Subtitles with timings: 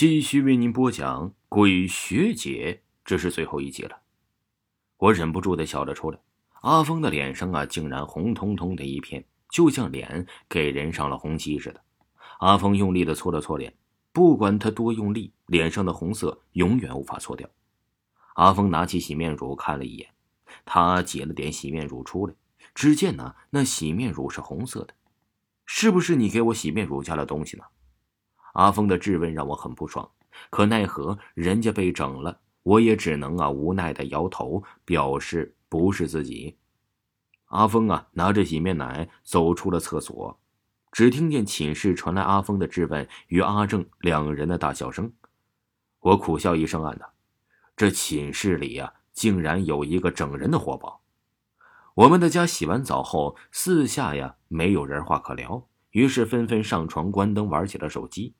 [0.00, 4.00] 继续为您播讲《鬼学姐》，这是最后一集了。
[4.96, 6.18] 我忍不住的笑了出来。
[6.62, 11.84] 阿峰的脸上啊，竟然红彤彤的一片，就像脸给人上了红漆似的。
[12.38, 13.76] 阿峰用力的搓了搓脸，
[14.10, 17.46] 不管他多用力，脸上的红色永远无法搓掉。
[18.36, 20.08] 阿峰拿起洗面乳看了一眼，
[20.64, 22.34] 他挤了点洗面乳出来，
[22.74, 24.94] 只见呢，那洗面乳是红色的，
[25.66, 27.64] 是不是你给我洗面乳加了东西呢？
[28.54, 30.10] 阿峰的质问让我很不爽，
[30.50, 36.56] 可奈何人家被整了，我也只能啊无奈的摇头，表示不是自己。
[37.46, 40.38] 阿峰啊拿着洗面奶走出了厕所，
[40.92, 45.12] 只听见寝室传来阿峰的质问与阿正两人的大笑声。
[46.00, 47.12] 我苦笑一声，暗道：
[47.76, 51.02] 这寝室里呀，竟然有一个整人的活宝。
[51.94, 58.34] 我们的家洗完澡后，四下呀没有人话可聊，于是纷纷上床关灯，玩起了手机。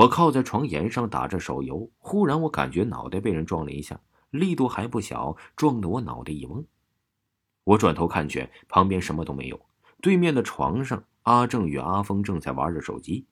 [0.00, 4.00] 我靠在床沿上打着手游，忽然我感觉脑袋被人撞了一下，
[4.30, 6.64] 力度还不小，撞得我脑袋一嗡。
[7.64, 9.60] 我转头看去，旁边什么都没有，
[10.00, 13.26] 对面的床上，阿正与阿峰正在玩着手机。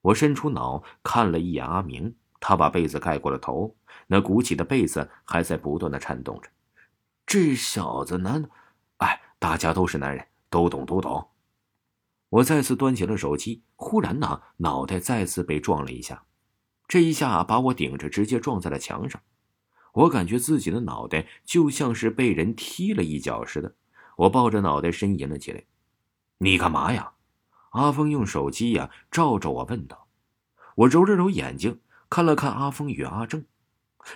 [0.00, 3.76] 我伸出脑看了一眼阿明，他把被子盖过了头，
[4.08, 6.50] 那鼓起的被子还在不断的颤动着。
[7.24, 8.50] 这小子难，
[8.96, 11.24] 哎，大家都是男人，都懂都懂。
[12.34, 16.24] 我再次端起了手机，忽然呢，脑袋再次被撞了一下，
[16.88, 19.20] 这一下把我顶着，直接撞在了墙上。
[19.92, 23.76] 我感觉自己的脑袋就像是被人踢了一脚似的，
[24.16, 25.62] 我抱着脑袋呻吟了起来。
[26.38, 27.12] 你干嘛呀？
[27.70, 30.08] 阿峰用手机呀照着我问道。
[30.74, 33.44] 我揉了揉眼睛，看了看阿峰与阿正，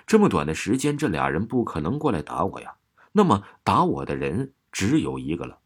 [0.08, 2.74] 这么短的时间，这俩人不可能过来打我呀。
[3.12, 5.60] 那么打我的人只有一个了。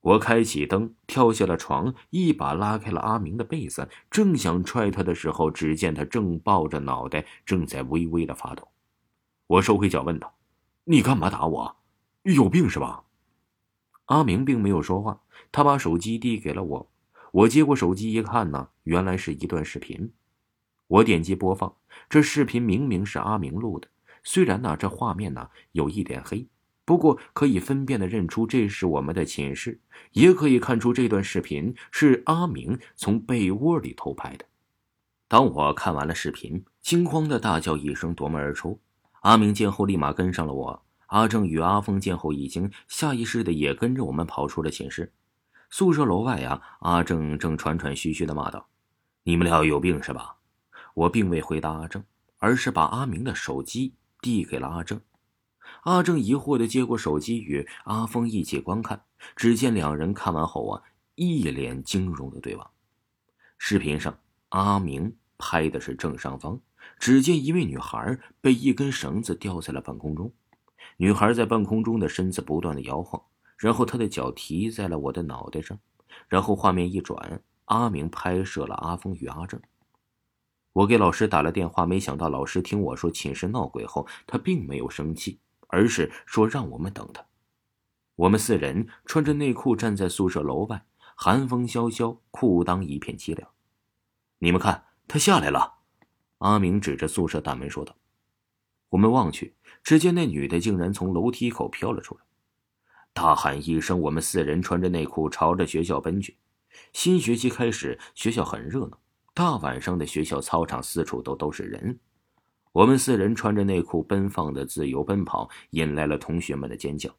[0.00, 8.68] 我开启灯，跳下了床，一把拉开了阿明的被子，正想踹他的时候，只见他正抱着脑袋，正在微微的发抖。
[9.46, 10.34] 我收回脚，问道
[10.84, 11.76] ：“你干嘛打我？
[12.22, 13.04] 有病是吧？”
[14.06, 15.20] 阿明并没有说话，
[15.52, 16.90] 他把手机递给了我。
[17.32, 20.12] 我接过手机一看呢，原来是一段视频。
[20.86, 21.76] 我点击播放，
[22.08, 23.86] 这视频明明是阿明录的，
[24.24, 26.48] 虽然呢这画面呢有一点黑。
[26.90, 29.78] 不过可以分辨的认出这是我们的寝室，
[30.10, 34.44] 也可以看出这段视频是阿明从被窝里偷拍的。
[35.28, 38.80] 当我看完了视频，惊慌的大叫一声，夺门而出。
[39.20, 40.82] 阿明见后立马跟上了我。
[41.06, 45.12] 阿正与阿峰见后已经下意识的也跟着我们跑出了寝室。
[45.70, 48.66] 宿舍楼外呀，阿正正喘喘吁吁的骂道
[49.22, 50.38] ：“你们俩有病是吧？”
[50.94, 52.02] 我并未回答阿正，
[52.38, 55.00] 而是把阿明的手机递给了阿正。
[55.82, 59.02] 阿正疑惑的接过手机，与阿峰一起观看。
[59.36, 60.82] 只见两人看完后啊，
[61.14, 62.70] 一脸惊容的对望。
[63.58, 64.18] 视频上，
[64.50, 66.60] 阿明拍的是正上方，
[66.98, 70.32] 只见一位女孩被一根绳子吊在了半空中。
[70.96, 73.22] 女孩在半空中的身子不断的摇晃，
[73.56, 75.78] 然后她的脚提在了我的脑袋上。
[76.28, 79.60] 然后画面一转，阿明拍摄了阿峰与阿正。
[80.72, 85.38] 我给老师打了电话，没想到老师听我说寝室闹鬼后，他并没有生气。
[85.70, 87.24] 而是说让我们等他。
[88.16, 93.48] 我们四人穿着内裤站在宿舍楼外，寒风萧萧，裤裆一片凄凉。
[94.38, 95.78] 你们看，他下来了。
[96.38, 97.96] 阿明指着宿舍大门说道。
[98.90, 102.20] 我们望去，只见那女的竟然从楼梯口飘了出来，
[103.12, 106.36] 大喊一声，我们四人穿着内裤朝着学校奔去。
[106.92, 108.98] 新学期开始，学校很热闹，
[109.32, 112.00] 大晚上的学校操场四处都都是人。
[112.72, 117.10] 我们四人穿着内裤奔放的自由奔跑，引来了同学们的尖叫。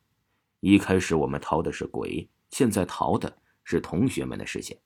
[0.62, 4.78] 一开始我们逃的是鬼，现在逃的是同学们的视线。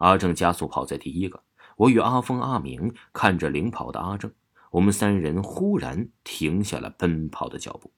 [0.00, 1.42] 阿正加速跑在第一个，
[1.76, 4.30] 我与阿峰、阿明看着领跑的阿正，
[4.70, 7.90] 我们三人忽然停下了奔跑的脚步。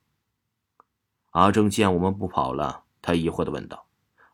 [1.31, 3.87] 阿正见我们不跑了，他疑惑的问道：“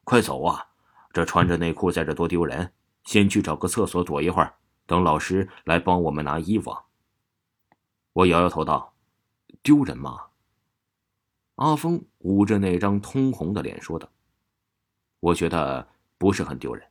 [0.05, 0.67] 快走啊！
[1.15, 2.75] 这穿着内裤在这多丢人！
[3.05, 4.55] 先去找个厕所躲一会儿，
[4.85, 6.77] 等老师来帮我们拿衣服。”
[8.19, 8.93] 我摇摇头道
[9.63, 10.19] ：“丢人吗？”
[11.55, 14.11] 阿峰捂着那张通红的脸说道
[15.21, 15.89] ：“我觉得
[16.19, 16.85] 不是很丢人。”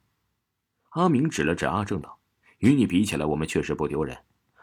[0.91, 2.17] 阿明指了指阿正道
[2.59, 4.17] ：“与你比起来，我们确实不丢人。”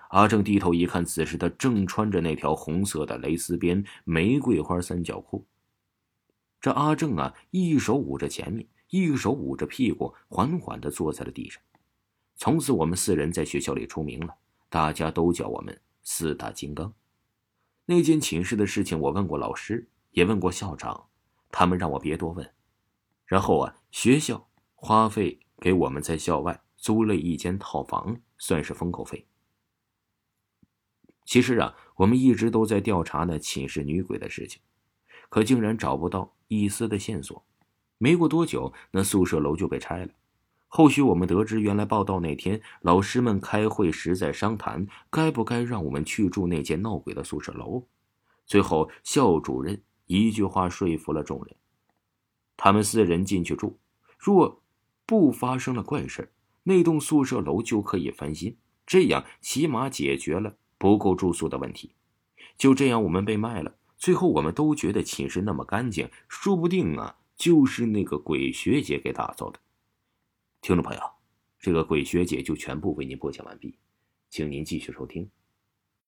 [0.08, 5.46] 阿正低头一看，此时他正穿着那条红色的蕾丝边玫瑰花三角裤。
[6.62, 11.62] 这阿正啊，一手捂着前面，一手捂着屁股，缓缓的坐在了地上。
[12.36, 14.34] 从此，我们四人在学校里出名了，
[14.70, 15.78] 大家都叫我们。
[16.04, 16.94] 四大金刚，
[17.86, 21.08] 那间寝室的事情，我问过老师，也问过校长，
[21.50, 22.48] 他们让我别多问。
[23.24, 29.26] 然后啊，学校花费给我们在校外租了一间套房，算是封口费。
[31.24, 34.60] 其实啊，我们一直都在调查那寝室女鬼的事情，
[35.30, 37.42] 可竟然找不到一丝的线索。
[37.96, 40.12] 没过多久，那宿舍楼就被拆了。
[40.76, 47.86] 后续我们得知，原来报道那天老师们开会时在商谈，该不该让我们去住那间闹鬼的宿舍楼。
[48.44, 51.54] 最后，校主任一句话说服了众人，
[52.56, 53.78] 他们四人进去住，
[54.18, 54.64] 若
[55.06, 56.32] 不发生了怪事
[56.64, 61.94] 那栋宿舍楼就可以翻新，这样起码解决了不够住宿的问题。
[62.58, 63.76] 就这样，我们被卖了。
[63.96, 69.60] 最后，我们都觉得寝室那么干净，说不定啊，就是那个鬼学姐给打造的。
[70.64, 71.02] 听众朋友，
[71.58, 73.78] 这个鬼学姐就全部为您播讲完毕，
[74.30, 75.30] 请您继续收听。